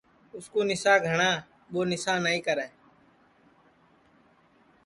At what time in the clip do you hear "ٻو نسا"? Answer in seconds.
1.71-2.13